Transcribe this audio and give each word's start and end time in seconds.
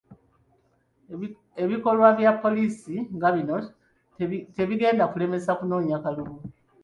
Ebikolwa 1.63 2.07
bya 2.17 2.31
poliisi 2.41 2.93
nga 3.15 3.29
bino 3.35 3.55
tebigenda 4.55 5.03
kumulemesa 5.07 5.51
kunoonya 5.59 5.97
kalulu. 6.03 6.35